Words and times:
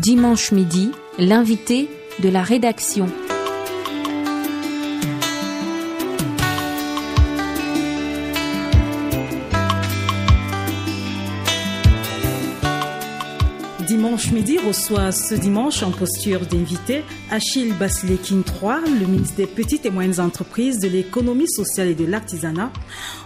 Dimanche 0.00 0.52
midi, 0.52 0.92
l'invité 1.18 1.86
de 2.22 2.30
la 2.30 2.42
rédaction. 2.42 3.06
Dimanche 13.86 14.32
midi 14.32 14.56
reçoit 14.56 15.12
ce 15.12 15.34
dimanche 15.34 15.82
en 15.82 15.90
posture 15.90 16.46
d'invité 16.46 17.02
Achille 17.30 17.74
Basilekin 17.74 18.36
III, 18.36 18.98
le 18.98 19.06
ministre 19.06 19.36
des 19.36 19.46
Petites 19.46 19.84
et 19.84 19.90
Moyennes 19.90 20.18
Entreprises, 20.18 20.78
de 20.78 20.88
l'économie 20.88 21.50
sociale 21.50 21.88
et 21.88 21.94
de 21.94 22.06
l'artisanat. 22.06 22.72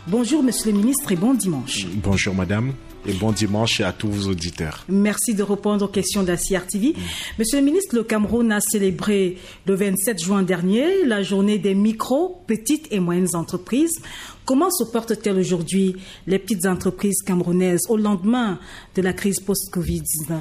Bonjour 0.09 0.43
Monsieur 0.43 0.72
le 0.72 0.79
ministre 0.79 1.13
et 1.13 1.17
bon 1.17 1.35
dimanche. 1.35 1.86
Bonjour 2.03 2.35
Madame 2.35 2.72
et 3.07 3.13
bon 3.13 3.32
dimanche 3.32 3.81
à 3.81 3.93
tous 3.93 4.08
vos 4.08 4.31
auditeurs. 4.31 4.85
Merci 4.89 5.35
de 5.35 5.43
répondre 5.43 5.85
aux 5.85 5.89
questions 5.89 6.22
d'ACR 6.22 6.67
TV. 6.67 6.95
Monsieur 7.39 7.58
le 7.58 7.64
ministre, 7.64 7.95
le 7.95 8.04
Cameroun 8.04 8.50
a 8.53 8.61
célébré 8.61 9.39
le 9.67 9.75
27 9.75 10.22
juin 10.22 10.43
dernier 10.43 11.04
la 11.04 11.22
journée 11.22 11.59
des 11.59 11.75
micro, 11.75 12.43
petites 12.46 12.89
et 12.90 13.00
moyennes 13.00 13.35
entreprises. 13.35 14.00
Comment 14.45 14.71
se 14.71 14.85
portent-elles 14.85 15.39
aujourd'hui 15.39 15.96
les 16.26 16.39
petites 16.39 16.67
entreprises 16.67 17.22
camerounaises 17.22 17.82
au 17.89 17.96
lendemain 17.96 18.59
de 18.95 19.03
la 19.03 19.12
crise 19.12 19.40
post-Covid-19 19.40 20.40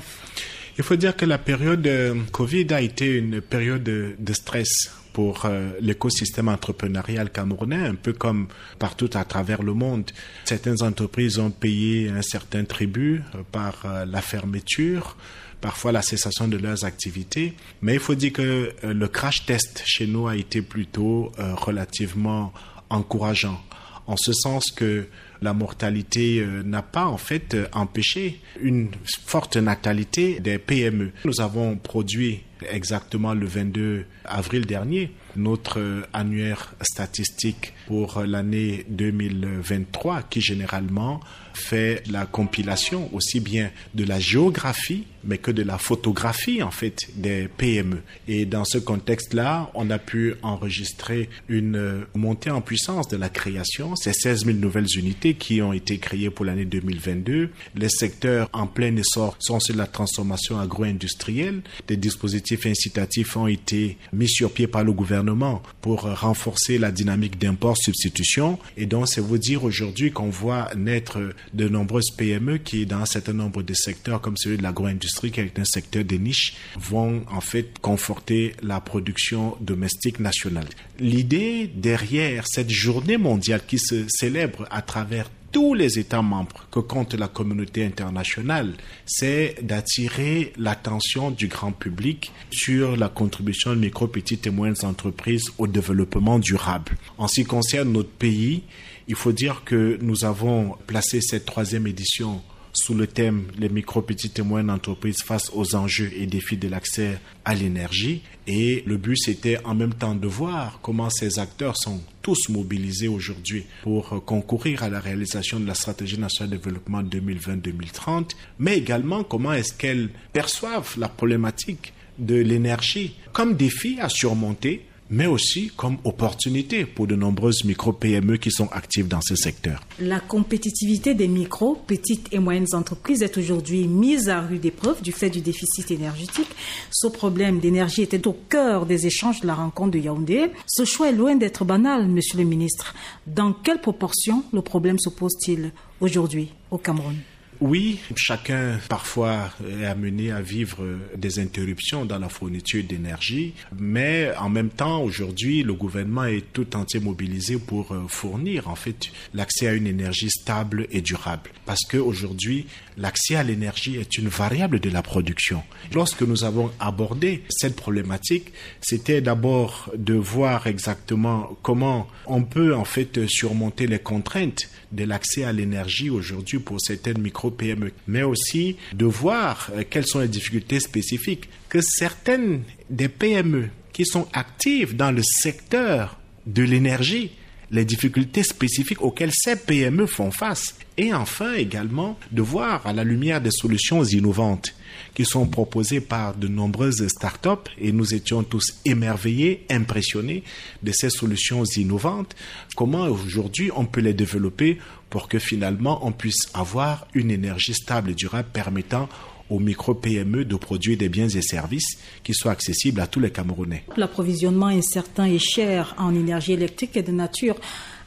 Il 0.78 0.84
faut 0.84 0.96
dire 0.96 1.16
que 1.16 1.26
la 1.26 1.38
période 1.38 1.90
Covid 2.32 2.68
a 2.72 2.82
été 2.82 3.06
une 3.06 3.42
période 3.42 3.84
de 3.84 4.34
stress 4.34 4.92
pour 5.14 5.46
euh, 5.46 5.72
l'écosystème 5.80 6.50
entrepreneurial 6.50 7.30
camerounais, 7.32 7.88
un 7.88 7.96
peu 7.96 8.14
comme 8.14 8.48
partout 8.80 9.10
à 9.14 9.24
travers 9.24 9.62
le 9.62 9.74
monde. 9.74 10.12
Certaines 10.44 10.82
entreprises 10.82 11.38
ont 11.40 11.52
payé 11.52 12.10
un 12.10 12.24
certain 12.24 12.66
tribut 12.66 13.22
euh, 13.36 13.44
par 13.52 13.84
euh, 13.86 14.06
la 14.06 14.22
fermeture, 14.22 15.16
parfois 15.62 15.92
la 15.92 16.02
cessation 16.02 16.48
de 16.48 16.58
leurs 16.58 16.84
activités. 16.84 17.54
Mais 17.82 17.94
il 17.94 18.00
faut 18.00 18.16
dire 18.16 18.34
que 18.34 18.74
le 18.84 19.08
crash 19.08 19.46
test 19.46 19.84
chez 19.86 20.08
nous 20.08 20.28
a 20.28 20.36
été 20.36 20.62
plutôt 20.62 21.32
relativement 21.38 22.52
encourageant 22.90 23.62
en 24.06 24.18
ce 24.18 24.34
sens 24.34 24.72
que 24.72 25.08
la 25.42 25.54
mortalité 25.54 26.46
n'a 26.66 26.82
pas 26.82 27.06
en 27.06 27.16
fait 27.18 27.56
empêché 27.72 28.42
une 28.60 28.90
forte 29.26 29.56
natalité 29.56 30.42
des 30.42 30.58
PME. 30.58 31.14
Nous 31.24 31.40
avons 31.40 31.78
produit 31.78 32.42
exactement 32.72 33.34
le 33.34 33.46
22 33.46 34.06
avril 34.26 34.66
dernier 34.66 35.12
notre 35.36 35.80
euh, 35.80 36.02
annuaire 36.14 36.74
statistique 36.82 37.74
pour 37.88 38.22
l'année 38.22 38.86
2023 38.90 40.24
qui 40.24 40.42
généralement 40.42 41.20
fait 41.54 42.04
la 42.10 42.26
compilation 42.26 43.14
aussi 43.14 43.40
bien 43.40 43.72
de 43.94 44.04
la 44.04 44.20
géographie 44.20 45.06
mais 45.24 45.38
que 45.38 45.52
de 45.52 45.64
la 45.64 45.78
photographie 45.78 46.62
en 46.62 46.72
fait 46.72 46.98
des 47.16 47.48
PME. 47.48 48.02
Et 48.28 48.46
dans 48.46 48.66
ce 48.66 48.78
contexte-là, 48.78 49.72
on 49.74 49.90
a 49.90 50.00
pu 50.00 50.36
enregistrer 50.42 51.30
une 51.48 51.76
euh, 51.76 52.02
montée 52.14 52.52
en 52.52 52.62
puissance 52.62 53.08
de 53.08 53.18
la 53.18 53.30
création. 53.30 53.96
Ces 53.96 54.14
16 54.14 54.46
000 54.46 54.58
nouvelles 54.58 54.88
unités 54.98 55.36
qui 55.36 55.62
ont 55.62 55.74
été 55.74 55.98
créées 55.98 56.30
pour 56.30 56.46
l'année 56.46 56.66
2022. 56.66 57.50
Les 57.76 57.90
secteurs 57.90 58.50
en 58.54 58.68
plein 58.68 58.96
essor 58.96 59.38
sont 59.40 59.60
sur 59.60 59.76
la 59.76 59.88
transformation 59.88 60.60
agro-industrielle. 60.60 61.62
Des 61.88 61.98
dispositifs 61.98 62.53
incitatifs 62.66 63.36
ont 63.36 63.48
été 63.48 63.98
mis 64.12 64.30
sur 64.30 64.52
pied 64.52 64.68
par 64.68 64.84
le 64.84 64.92
gouvernement 64.92 65.62
pour 65.82 66.02
renforcer 66.02 66.78
la 66.78 66.92
dynamique 66.92 67.40
d'import-substitution. 67.40 68.60
Et 68.78 68.86
donc, 68.86 69.08
c'est 69.08 69.22
vous 69.22 69.38
dire 69.38 69.64
aujourd'hui 69.64 70.12
qu'on 70.12 70.30
voit 70.30 70.70
naître 70.76 71.34
de 71.54 71.68
nombreuses 71.68 72.12
PME 72.12 72.58
qui, 72.58 72.86
dans 72.86 72.98
un 72.98 73.06
certain 73.06 73.34
nombre 73.34 73.64
de 73.64 73.74
secteurs 73.74 74.22
comme 74.22 74.38
celui 74.38 74.58
de 74.58 74.64
l'agro-industrie, 74.64 75.32
qui 75.32 75.40
est 75.40 75.60
un 75.60 75.66
secteur 75.66 76.04
de 76.04 76.16
niche, 76.16 76.56
vont 76.78 77.24
en 77.32 77.42
fait 77.42 77.80
conforter 77.80 78.54
la 78.62 78.80
production 78.80 79.56
domestique 79.62 80.20
nationale. 80.20 80.68
L'idée 81.00 81.70
derrière 81.74 82.46
cette 82.48 82.70
journée 82.70 83.18
mondiale 83.18 83.62
qui 83.68 83.80
se 83.80 84.06
célèbre 84.08 84.68
à 84.72 84.82
travers 84.82 85.30
tous 85.54 85.76
les 85.76 86.00
États 86.00 86.24
membres 86.24 86.66
que 86.72 86.80
compte 86.80 87.14
la 87.14 87.28
communauté 87.28 87.86
internationale, 87.86 88.74
c'est 89.06 89.56
d'attirer 89.62 90.52
l'attention 90.58 91.30
du 91.30 91.48
grand 91.48 91.72
public 91.72 92.32
sur 92.52 92.98
la 92.98 93.08
contribution 93.08 93.70
de 93.70 93.80
micro, 93.80 94.08
petites 94.08 94.48
et 94.48 94.50
moyennes 94.50 94.84
entreprises 94.84 95.52
au 95.60 95.68
développement 95.68 96.40
durable. 96.40 96.94
En 97.20 97.28
ce 97.28 97.36
qui 97.36 97.44
concerne 97.46 97.92
notre 97.92 98.10
pays, 98.10 98.64
il 99.08 99.16
faut 99.16 99.32
dire 99.32 99.62
que 99.64 100.00
nous 100.02 100.26
avons 100.26 100.76
placé 100.88 101.22
cette 101.22 101.46
troisième 101.46 101.86
édition 101.86 102.42
sous 102.74 102.94
le 102.94 103.08
thème 103.08 103.46
les 103.58 103.70
micro, 103.70 104.02
petites 104.02 104.40
et 104.40 104.42
moyennes 104.42 104.70
entreprises 104.70 105.22
face 105.24 105.52
aux 105.54 105.76
enjeux 105.76 106.12
et 106.16 106.26
défis 106.26 106.58
de 106.58 106.68
l'accès 106.68 107.20
à 107.46 107.56
l'énergie. 107.56 108.22
Et 108.48 108.84
le 108.86 108.98
but, 108.98 109.16
c'était 109.16 109.64
en 109.64 109.76
même 109.76 109.94
temps 109.94 110.16
de 110.16 110.28
voir 110.28 110.80
comment 110.82 111.10
ces 111.10 111.40
acteurs 111.40 111.78
sont 111.78 112.02
tous 112.22 112.50
mobilisés 112.50 113.08
aujourd'hui 113.08 113.66
pour 113.84 114.24
concourir 114.26 114.84
à 114.84 114.90
la 114.90 115.00
réalisation 115.00 115.60
de 115.60 115.68
la 115.68 115.76
stratégie 115.76 116.20
nationale 116.20 116.52
de 116.52 116.58
développement 116.58 117.04
2020-2030, 117.04 118.32
mais 118.60 118.78
également 118.78 119.24
comment 119.24 119.54
est-ce 119.54 119.74
qu'elles 119.74 120.10
perçoivent 120.32 120.96
la 120.98 121.10
problématique 121.10 121.94
de 122.18 122.36
l'énergie 122.36 123.16
comme 123.32 123.56
défi 123.56 123.98
à 124.00 124.10
surmonter 124.10 124.86
mais 125.10 125.26
aussi 125.26 125.72
comme 125.76 125.98
opportunité 126.04 126.86
pour 126.86 127.08
de 127.08 127.16
nombreuses 127.16 127.64
micro-PME 127.64 128.38
qui 128.38 128.52
sont 128.52 128.68
actives 128.72 129.08
dans 129.08 129.22
ce 129.22 129.36
secteur. 129.36 129.82
La 130.00 130.20
compétitivité 130.20 131.14
des 131.14 131.28
micro, 131.28 131.76
petites 131.76 132.28
et 132.32 132.40
moyennes 132.40 132.74
entreprises 132.74 133.22
est 133.22 133.38
aujourd'hui 133.38 133.88
mise 133.88 134.30
à 134.30 134.42
rude 134.42 134.66
épreuve 134.66 135.02
du 135.02 135.12
fait 135.12 135.30
du 135.30 135.42
déficit 135.42 135.92
énergétique. 135.92 136.50
Ce 136.92 137.08
problème 137.08 137.60
d'énergie 137.60 138.02
était 138.02 138.28
au 138.28 138.34
cœur 138.34 138.86
des 138.86 139.06
échanges 139.08 139.42
de 139.42 139.48
la 139.48 139.56
rencontre 139.56 139.92
de 139.92 140.00
Yaoundé. 140.00 140.52
Ce 140.68 140.86
choix 140.86 141.10
est 141.10 141.14
loin 141.14 141.36
d'être 141.36 141.66
banal, 141.66 142.08
Monsieur 142.08 142.38
le 142.38 142.46
ministre. 142.46 142.94
Dans 143.28 143.54
quelle 143.54 143.82
proportion 143.82 144.44
le 144.54 144.62
problème 144.62 145.00
se 145.00 145.10
pose-t-il 145.10 145.72
aujourd'hui 146.02 146.50
au 146.72 146.78
Cameroun? 146.78 147.16
Oui, 147.64 148.00
chacun 148.18 148.78
parfois 148.90 149.50
est 149.66 149.86
amené 149.86 150.32
à 150.32 150.42
vivre 150.42 150.84
des 151.16 151.40
interruptions 151.40 152.04
dans 152.04 152.20
la 152.20 152.28
fourniture 152.28 152.84
d'énergie, 152.84 153.54
mais 153.80 154.36
en 154.38 154.50
même 154.50 154.70
temps, 154.70 155.02
aujourd'hui, 155.02 155.64
le 155.64 155.74
gouvernement 155.74 156.26
est 156.26 156.52
tout 156.52 156.76
entier 156.76 157.00
mobilisé 157.00 157.58
pour 157.58 157.94
euh, 157.94 158.04
fournir 158.10 158.68
en 158.68 158.76
fait 158.76 159.12
l'accès 159.34 159.68
à 159.68 159.74
une 159.74 159.88
énergie 159.88 160.30
stable 160.30 160.88
et 160.92 161.00
durable. 161.00 161.52
Parce 161.66 161.86
qu'aujourd'hui, 161.90 162.66
l'accès 162.98 163.36
à 163.36 163.44
l'énergie 163.44 163.96
est 163.96 164.18
une 164.18 164.28
variable 164.28 164.82
de 164.82 164.90
la 164.90 165.02
production. 165.02 165.64
Lorsque 165.94 166.24
nous 166.24 166.44
avons 166.44 166.70
abordé 166.82 167.44
cette 167.50 167.78
problématique, 167.78 168.52
c'était 168.82 169.22
d'abord 169.22 169.90
de 169.96 170.16
voir 170.16 170.68
exactement 170.68 171.58
comment 171.62 172.10
on 172.26 172.44
peut 172.44 172.76
en 172.76 172.84
fait 172.84 173.26
surmonter 173.28 173.88
les 173.88 174.00
contraintes 174.00 174.70
de 174.92 175.06
l'accès 175.06 175.44
à 175.44 175.54
l'énergie 175.54 176.10
aujourd'hui 176.10 176.60
pour 176.60 176.80
certaines 176.82 177.18
micro-PME, 177.54 177.92
mais 178.08 178.24
aussi 178.24 178.78
de 178.94 179.06
voir 179.06 179.70
euh, 179.74 179.84
quelles 179.90 180.08
sont 180.08 180.20
les 180.20 180.28
difficultés 180.28 180.80
spécifiques 180.80 181.50
que 181.70 181.82
certaines 181.82 182.64
des 182.90 183.08
PME 183.08 183.70
qui 183.92 184.06
sont 184.06 184.28
actives 184.34 184.96
dans 184.96 185.12
le 185.12 185.22
secteur 185.24 186.20
de 186.46 186.64
l'énergie 186.64 187.32
les 187.74 187.86
difficultés 187.86 188.44
spécifiques 188.44 189.02
auxquelles 189.02 189.34
ces 189.34 189.56
PME 189.56 190.06
font 190.06 190.32
face. 190.32 190.76
Et 190.96 191.12
enfin 191.12 191.54
également 191.56 192.20
de 192.32 192.44
voir 192.44 192.86
à 192.86 192.94
la 192.94 193.04
lumière 193.04 193.42
des 193.42 193.52
solutions 193.52 194.04
innovantes 194.04 194.76
qui 195.16 195.26
sont 195.26 195.48
proposées 195.48 196.00
par 196.00 196.36
de 196.36 196.48
nombreuses 196.48 197.08
startups 197.08 197.70
et 197.80 197.92
nous 197.92 198.14
étions 198.14 198.44
tous 198.44 198.76
émerveillés, 198.86 199.66
impressionnés 199.72 200.44
de 200.84 200.92
ces 200.92 201.10
solutions 201.10 201.64
innovantes, 201.64 202.36
comment 202.76 203.06
aujourd'hui 203.06 203.72
on 203.76 203.86
peut 203.86 204.02
les 204.02 204.14
développer 204.14 204.78
pour 205.10 205.28
que 205.28 205.40
finalement 205.40 206.06
on 206.06 206.12
puisse 206.12 206.50
avoir 206.54 207.08
une 207.16 207.32
énergie 207.32 207.74
stable 207.74 208.12
et 208.12 208.16
durable 208.16 208.50
permettant 208.54 209.10
aux 209.50 209.60
micro-PME 209.60 210.46
de 210.46 210.56
produire 210.56 210.98
des 210.98 211.10
biens 211.10 211.28
et 211.28 211.42
services 211.42 211.98
qui 212.24 212.34
soient 212.34 212.52
accessibles 212.52 213.02
à 213.02 213.08
tous 213.08 213.20
les 213.20 213.32
Camerounais. 213.32 213.84
L'approvisionnement 213.98 214.68
incertain 214.68 215.26
et 215.26 215.40
cher 215.40 215.96
en 215.98 216.16
énergie 216.16 216.54
électrique 216.54 216.98
est 216.98 217.04
de 217.04 217.12
nature 217.12 217.56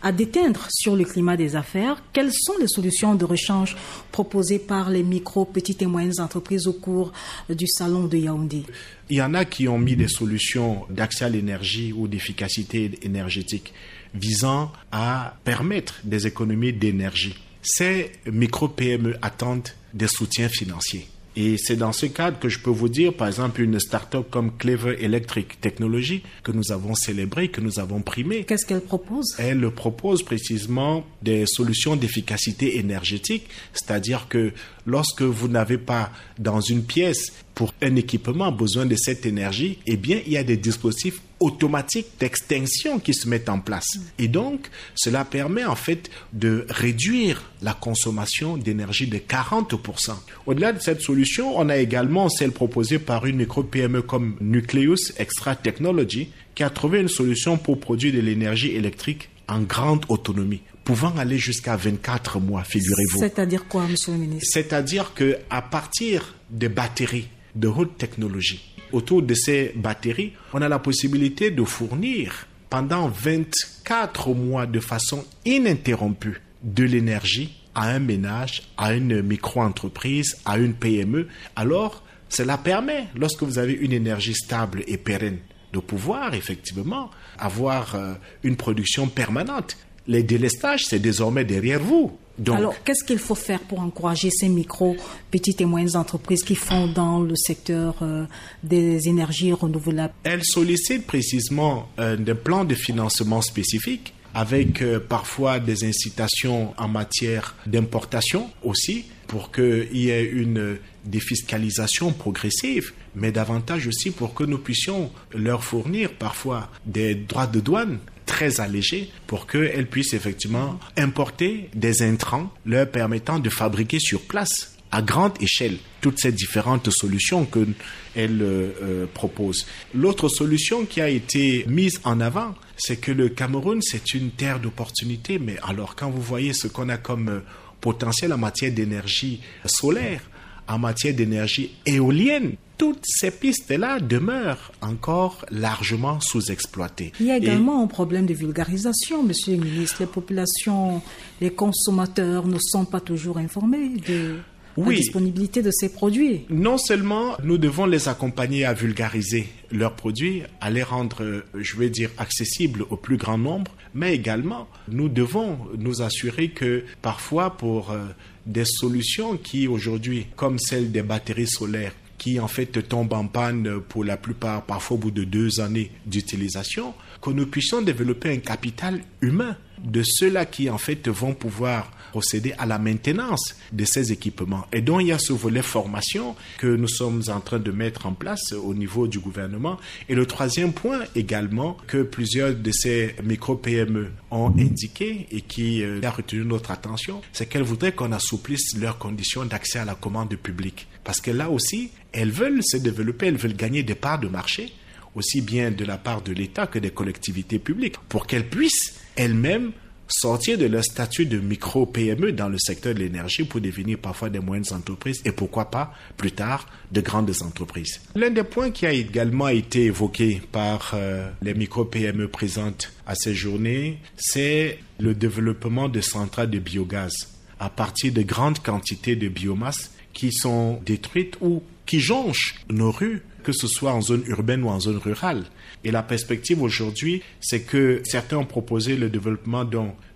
à 0.03 0.13
déteindre 0.13 0.69
sur 0.71 0.95
le 0.95 1.05
climat 1.05 1.37
des 1.37 1.57
affaires. 1.57 2.03
Quelles 2.13 2.33
sont 2.33 2.55
les 2.61 2.69
solutions 2.69 3.15
de 3.15 3.25
rechange 3.25 3.77
proposées 4.13 4.59
par 4.59 4.91
les 4.91 5.03
micro, 5.03 5.45
petites 5.45 5.83
et 5.83 5.87
moyennes 5.87 6.21
entreprises 6.21 6.67
au 6.67 6.75
cours 6.75 7.13
du 7.49 7.67
salon 7.67 8.07
de 8.07 8.17
Yaoundé? 8.17 8.63
Il 9.09 9.17
y 9.17 9.23
en 9.23 9.35
a 9.35 9.45
qui 9.45 9.69
ont 9.69 9.79
mis 9.79 9.97
des 9.97 10.09
solutions 10.09 10.85
d'accès 10.91 11.25
à 11.25 11.29
l'énergie 11.29 11.93
ou 11.93 12.09
d'efficacité 12.09 12.91
énergétique 13.03 13.73
visant 14.15 14.73
à 14.93 15.37
permettre 15.45 16.01
des 16.05 16.27
économies 16.27 16.73
d'énergie. 16.73 17.35
Ces 17.63 18.13
micro-PME 18.31 19.17
attendent 19.23 19.69
des 19.93 20.09
soutiens 20.09 20.49
financiers. 20.49 21.09
Et 21.37 21.59
c'est 21.59 21.77
dans 21.77 21.93
ce 21.93 22.07
cadre 22.07 22.39
que 22.39 22.49
je 22.49 22.59
peux 22.59 22.71
vous 22.71 22.89
dire, 22.89 23.13
par 23.13 23.29
exemple, 23.29 23.61
une 23.61 23.79
start-up 23.79 24.29
comme 24.31 24.57
Clever 24.57 24.97
Electric 25.05 25.61
Technology 25.61 26.23
que 26.43 26.51
nous 26.51 26.73
avons 26.73 26.95
célébrée, 26.95 27.49
que 27.49 27.61
nous 27.61 27.79
avons 27.79 28.01
primée. 28.01 28.45
Qu'est-ce 28.45 28.65
qu'elle 28.65 28.81
propose? 28.81 29.35
Elle 29.39 29.71
propose 29.71 30.23
précisément 30.23 31.05
des 31.23 31.45
solutions 31.47 31.95
d'efficacité 31.95 32.79
énergétique, 32.79 33.49
c'est-à-dire 33.75 34.29
que 34.29 34.53
lorsque 34.87 35.23
vous 35.23 35.49
n'avez 35.49 35.79
pas 35.79 36.11
dans 36.39 36.61
une 36.61 36.85
pièce 36.85 37.33
pour 37.55 37.75
un 37.83 37.97
équipement 37.97 38.53
besoin 38.53 38.87
de 38.87 38.97
cette 38.97 39.27
énergie, 39.27 39.79
eh 39.87 39.97
bien, 39.97 40.21
il 40.27 40.33
y 40.33 40.37
a 40.37 40.45
des 40.45 40.57
dispositifs 40.57 41.21
automatiques 41.41 42.07
d'extinction 42.19 42.99
qui 42.99 43.13
se 43.13 43.29
mettent 43.29 43.49
en 43.49 43.61
place. 43.61 43.99
Et 44.19 44.29
donc, 44.29 44.69
cela 44.95 45.25
permet 45.25 45.65
en 45.65 45.75
fait 45.75 46.11
de 46.33 46.67
réduire 46.69 47.51
la 47.63 47.75
consommation 47.75 48.57
d'énergie 48.57 49.07
de 49.07 49.19
40%. 49.19 50.13
Au-delà 50.47 50.73
de 50.73 50.81
cette 50.81 51.03
solution, 51.03 51.59
on 51.59 51.69
a 51.69 51.77
également 51.77 52.29
celle 52.29 52.53
proposée 52.53 52.99
par 52.99 53.27
une 53.27 53.37
micro-PME 53.37 54.03
comme 54.03 54.37
Nucleus 54.41 55.13
Extra 55.19 55.57
Technology 55.57 56.31
qui 56.55 56.63
a 56.63 56.71
trouvé 56.71 57.01
une 57.01 57.09
solution 57.09 57.59
pour 57.59 57.81
produire 57.81 58.15
de 58.15 58.21
l'énergie 58.21 58.73
électrique 58.73 59.29
en 59.49 59.61
grande 59.61 60.05
autonomie 60.09 60.63
pouvant 60.87 61.15
aller 61.19 61.37
jusqu'à 61.37 61.77
24 61.77 62.39
mois, 62.39 62.63
figurez-vous. 62.63 63.19
C'est-à-dire 63.19 63.67
quoi, 63.67 63.87
monsieur 63.89 64.13
le 64.13 64.19
ministre? 64.19 64.49
C'est-à-dire 64.53 65.13
que 65.15 65.37
à 65.51 65.61
partir 65.61 66.37
des 66.49 66.69
batteries 66.69 67.29
de 67.57 67.67
haute 67.67 67.99
technologie, 67.99 68.73
autour 68.93 69.21
de 69.21 69.35
ces 69.35 69.73
batteries, 69.75 70.33
on 70.53 70.63
a 70.63 70.69
la 70.69 70.79
possibilité 70.79 71.51
de 71.51 71.65
fournir 71.65 72.47
pendant 72.71 73.09
24 73.09 74.33
mois 74.33 74.67
de 74.67 74.79
façon 74.79 75.25
ininterrompue 75.45 76.41
de 76.63 76.85
l'énergie 76.85 77.53
à 77.75 77.89
un 77.89 77.99
ménage, 77.99 78.63
à 78.77 78.95
une 78.95 79.23
micro-entreprise, 79.23 80.37
à 80.45 80.57
une 80.57 80.75
PME. 80.75 81.27
Alors, 81.57 82.05
cela 82.29 82.59
permet, 82.59 83.09
lorsque 83.17 83.43
vous 83.43 83.59
avez 83.59 83.73
une 83.73 83.93
énergie 83.93 84.35
stable 84.35 84.85
et 84.87 84.99
pérenne, 84.99 85.39
de 85.73 85.81
pouvoir 85.81 86.35
effectivement 86.35 87.11
avoir 87.39 87.97
euh, 87.97 88.15
une 88.45 88.57
production 88.57 89.09
permanente 89.09 89.77
les 90.09 90.23
délestages, 90.23 90.85
c'est 90.87 90.99
désormais 90.99 91.45
derrière 91.45 91.81
vous. 91.81 92.17
Alors, 92.49 92.75
qu'est-ce 92.85 93.03
qu'il 93.03 93.19
faut 93.19 93.35
faire 93.35 93.61
pour 93.61 93.81
encourager 93.81 94.31
ces 94.31 94.49
micro, 94.49 94.95
petites 95.31 95.61
et 95.63 95.65
moyennes 95.65 95.97
entreprises 95.97 96.43
qui 96.43 96.55
font 96.55 96.87
dans 96.87 97.21
le 97.21 97.35
secteur 97.35 97.95
euh, 98.03 98.27
des 98.63 99.09
énergies 99.09 99.53
renouvelables? 99.53 100.13
Elles 100.23 100.45
sollicitent 100.45 101.07
précisément 101.07 101.89
euh, 101.99 102.17
des 102.17 102.35
plans 102.35 102.65
de 102.65 102.75
financement 102.75 103.41
spécifiques 103.41 104.13
avec 104.35 104.83
euh, 104.83 105.01
parfois 105.01 105.61
des 105.61 105.85
incitations 105.85 106.75
en 106.77 106.89
matière 106.89 107.55
d'importation 107.65 108.51
aussi 108.63 109.07
pour 109.29 109.51
qu'il 109.51 109.97
y 109.97 110.11
ait 110.11 110.25
une 110.25 110.77
défiscalisation 111.07 112.13
progressive, 112.13 112.93
mais 113.15 113.33
davantage 113.33 113.87
aussi 113.87 114.11
pour 114.11 114.35
que 114.35 114.45
nous 114.45 114.59
puissions 114.59 115.11
leur 115.35 115.65
fournir 115.65 116.13
parfois 116.13 116.71
des 116.85 117.15
droits 117.15 117.47
de 117.47 117.61
douane 117.61 117.99
très 118.37 118.61
allégés 118.61 119.11
pour 119.27 119.47
qu'elles 119.47 119.87
puissent 119.87 120.13
effectivement 120.13 120.79
importer 120.99 121.71
des 121.75 122.03
intrants 122.03 122.53
leur 122.67 122.87
permettant 122.87 123.39
de 123.39 123.49
fabriquer 123.49 123.99
sur 123.99 124.21
place 124.21 124.77
à 124.93 125.01
grande 125.01 125.41
échelle 125.41 125.79
toutes 126.03 126.19
ces 126.21 126.33
différentes 126.33 126.91
solutions 126.91 127.47
que 127.47 127.67
elle 128.15 128.43
euh, 128.43 128.73
euh, 128.83 129.07
propose. 129.07 129.67
L'autre 129.95 130.29
solution 130.29 130.85
qui 130.85 131.01
a 131.01 131.09
été 131.09 131.65
mise 131.67 131.99
en 132.05 132.21
avant, 132.21 132.55
c'est 132.77 132.99
que 132.99 133.11
le 133.11 133.31
Cameroun, 133.31 133.81
c'est 133.81 134.13
une 134.13 134.31
terre 134.31 134.61
d'opportunités. 134.61 135.39
Mais 135.39 135.57
alors, 135.63 135.97
quand 135.97 136.11
vous 136.11 136.21
voyez 136.21 136.53
ce 136.53 136.69
qu'on 136.69 136.91
a 136.91 136.99
comme 136.99 137.29
euh, 137.31 137.41
potentiel 137.81 138.35
en 138.35 138.39
matière 138.39 138.71
d'énergie 138.71 139.41
solaire, 139.65 140.21
en 140.69 140.79
matière 140.79 141.15
d'énergie 141.15 141.75
éolienne, 141.87 142.57
toutes 142.79 143.05
ces 143.05 143.31
pistes-là 143.31 144.01
demeurent 144.01 144.73
encore 144.83 145.47
largement 145.51 146.21
sous-exploitées. 146.21 147.13
Il 147.21 147.27
y 147.27 147.31
a 147.31 147.37
également 147.39 147.83
un 147.83 147.87
problème 147.87 148.27
de 148.27 148.35
vulgarisation, 148.35 149.23
Monsieur 149.23 149.57
le 149.57 149.65
ministre. 149.65 149.97
Les 150.01 150.07
populations, 150.07 151.01
les 151.41 151.51
consommateurs 151.51 152.47
ne 152.47 152.59
sont 152.59 152.85
pas 152.85 153.01
toujours 153.01 153.39
informés 153.39 153.89
de 154.07 154.37
la 154.77 154.95
disponibilité 154.95 155.63
de 155.63 155.71
ces 155.71 155.89
produits. 155.89 156.43
Non 156.51 156.79
seulement 156.79 157.37
nous 157.43 157.59
devons 157.59 157.87
les 157.87 158.09
accompagner 158.09 158.65
à 158.65 158.75
vulgariser 158.75 159.49
leurs 159.73 159.95
produits, 159.95 160.43
à 160.61 160.71
les 160.71 160.83
rendre, 160.83 161.43
je 161.55 161.77
vais 161.77 161.91
dire, 161.91 162.11
accessibles 162.19 162.85
au 162.91 162.97
plus 162.97 163.17
grand 163.17 163.39
nombre, 163.39 163.73
mais 163.95 164.15
également 164.15 164.69
nous 164.89 165.09
devons 165.09 165.59
nous 165.79 166.03
assurer 166.03 166.49
que 166.49 166.85
parfois 167.03 167.57
pour 167.57 167.91
euh, 167.91 168.05
des 168.47 168.65
solutions 168.65 169.37
qui 169.37 169.67
aujourd'hui, 169.67 170.27
comme 170.37 170.59
celle 170.59 170.93
des 170.93 171.03
batteries 171.03 171.49
solaires, 171.49 171.93
qui 172.19 172.41
en 172.41 172.49
fait 172.49 172.89
tombent 172.89 173.13
en 173.13 173.27
panne 173.27 173.81
pour 173.89 174.05
la 174.05 174.17
plupart, 174.17 174.63
parfois 174.63 174.97
au 174.97 175.01
bout 175.01 175.11
de 175.11 175.25
deux 175.25 175.61
années 175.61 175.91
d'utilisation, 176.07 176.95
que 177.21 177.31
nous 177.31 177.47
puissions 177.47 177.83
développer 177.83 178.33
un 178.33 178.39
capital 178.39 179.01
humain 179.21 179.57
de 179.83 180.03
ceux-là 180.03 180.47
qui 180.47 180.71
en 180.71 180.79
fait 180.79 181.09
vont 181.09 181.35
pouvoir 181.35 181.91
procéder 182.11 182.55
à 182.57 182.67
la 182.67 182.79
maintenance 182.79 183.57
de 183.73 183.85
ces 183.85 184.13
équipements. 184.13 184.67
Et 184.73 184.81
donc 184.81 185.03
il 185.03 185.09
y 185.09 185.13
a 185.13 185.19
ce 185.19 185.33
volet 185.33 185.63
formation 185.63 186.35
que 186.59 186.67
nous 186.67 186.89
sommes 186.89 187.23
en 187.29 187.41
train 187.41 187.59
de 187.59 187.71
mettre 187.71 188.07
en 188.07 188.13
place 188.13 188.53
au 188.53 188.75
niveau 188.75 189.07
du 189.07 189.19
gouvernement. 189.19 189.79
Et 190.09 190.15
le 190.15 190.25
troisième 190.25 190.73
point 190.73 191.01
également 191.15 191.77
que 191.87 192.03
plusieurs 192.03 192.55
de 192.55 192.71
ces 192.71 193.15
micro-PME 193.23 194.13
ont 194.31 194.51
indiqué 194.59 195.27
et 195.31 195.43
qui 195.43 195.83
euh, 195.83 196.01
a 196.03 196.11
retenu 196.11 196.45
notre 196.45 196.71
attention, 196.71 197.21
c'est 197.33 197.47
qu'elles 197.47 197.63
voudraient 197.63 197.93
qu'on 197.93 198.13
assouplisse 198.13 198.77
leurs 198.79 198.99
conditions 198.99 199.45
d'accès 199.45 199.79
à 199.79 199.85
la 199.85 199.95
commande 199.95 200.35
publique. 200.37 200.87
Parce 201.05 201.21
que 201.21 201.31
là 201.31 201.51
aussi, 201.51 201.91
elles 202.13 202.31
veulent 202.31 202.63
se 202.63 202.79
développer, 202.79 203.27
elles 203.27 203.37
veulent 203.37 203.57
gagner 203.57 203.83
des 203.83 203.95
parts 203.95 204.21
de 204.21 204.29
marché 204.29 204.73
aussi 205.17 205.41
bien 205.41 205.71
de 205.71 205.85
la 205.85 205.97
part 205.97 206.23
de 206.23 206.33
l'État 206.33 206.67
que 206.67 206.79
des 206.79 206.91
collectivités 206.91 207.59
publiques, 207.59 207.97
pour 208.09 208.27
qu'elles 208.27 208.49
puissent 208.49 208.96
elles-mêmes 209.17 209.73
sortir 210.09 210.57
de 210.59 210.67
leur 210.67 210.85
statut 210.85 211.27
de 211.27 211.39
micro-PME 211.39 212.33
dans 212.33 212.49
le 212.49 212.59
secteur 212.59 212.95
de 212.95 213.01
l'énergie 213.01 213.45
pour 213.45 213.61
devenir 213.61 213.99
parfois 213.99 214.31
des 214.31 214.39
moyennes 214.39 214.73
entreprises 214.73 215.21
et 215.25 215.33
pourquoi 215.33 215.71
pas 215.71 215.93
plus 216.17 216.33
tard 216.33 216.69
de 216.93 217.01
grandes 217.01 217.33
entreprises. 217.43 218.01
L'un 218.15 218.31
des 218.31 218.45
points 218.45 218.71
qui 218.71 218.87
a 218.87 218.93
également 218.93 219.49
été 219.49 219.85
évoqué 219.85 220.41
par 220.53 220.93
euh, 220.95 221.29
les 221.43 221.55
micro-PME 221.55 222.29
présentes 222.29 222.93
à 223.07 223.15
ces 223.15 223.35
journées, 223.35 223.99
c'est 224.17 224.79
le 225.01 225.15
développement 225.15 225.89
de 225.89 226.01
centrales 226.01 226.51
de 226.51 226.59
biogaz 226.59 227.29
à 227.59 227.71
partir 227.71 228.13
de 228.13 228.23
grandes 228.23 228.61
quantités 228.63 229.17
de 229.17 229.29
biomasse 229.29 229.91
qui 230.13 230.33
sont 230.33 230.81
détruites 230.85 231.37
ou 231.41 231.63
qui 231.85 232.01
jonchent 232.01 232.57
nos 232.69 232.91
rues, 232.91 233.23
que 233.47 233.53
ce 233.53 233.69
soit 233.69 233.93
en 233.93 234.01
zone 234.01 234.25
urbaine 234.27 234.65
ou 234.65 234.69
en 234.69 234.81
zone 234.81 234.97
rurale. 234.97 235.45
Et 235.85 235.93
la 235.93 236.03
perspective 236.03 236.61
aujourd'hui, 236.61 237.23
c'est 237.41 237.61
que 237.61 238.03
certains 238.05 238.39
ont 238.39 238.45
proposé 238.45 238.97
le 238.97 239.09
développement 239.09 239.65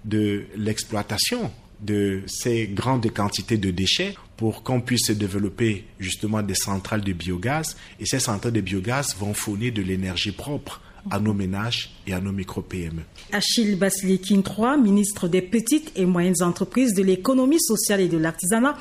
de 0.05 0.43
l'exploitation 0.57 1.53
de 1.81 2.23
ces 2.27 2.67
grandes 2.67 3.09
quantités 3.13 3.57
de 3.57 3.71
déchets 3.71 4.17
pour 4.37 4.65
qu'on 4.65 4.81
puisse 4.81 5.13
développer 5.13 5.85
justement 6.01 6.43
des 6.43 6.57
centrales 6.57 7.03
de 7.03 7.13
biogaz. 7.13 7.77
Et 8.01 8.05
ces 8.05 8.19
centrales 8.19 8.53
de 8.53 8.61
biogaz 8.61 9.15
vont 9.17 9.33
fournir 9.33 9.73
de 9.73 9.83
l'énergie 9.83 10.33
propre 10.33 10.81
à 11.09 11.21
nos 11.21 11.33
ménages 11.33 11.93
et 12.09 12.13
à 12.13 12.21
nos 12.21 12.33
micro-PME. 12.33 13.03
Achille 13.31 13.77
Basilikin 13.77 14.43
III, 14.43 14.83
ministre 14.83 15.29
des 15.29 15.41
Petites 15.41 15.93
et 15.95 16.05
Moyennes 16.05 16.43
Entreprises, 16.43 16.95
de 16.95 17.05
l'économie 17.05 17.61
sociale 17.61 18.01
et 18.01 18.09
de 18.09 18.19
l'artisanat. 18.19 18.77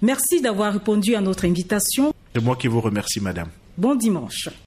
Merci 0.00 0.40
d'avoir 0.40 0.72
répondu 0.72 1.14
à 1.14 1.20
notre 1.20 1.44
invitation. 1.44 2.14
C'est 2.34 2.42
moi 2.42 2.56
qui 2.56 2.66
vous 2.66 2.80
remercie, 2.80 3.20
madame. 3.20 3.50
Bon 3.76 3.94
dimanche. 3.94 4.50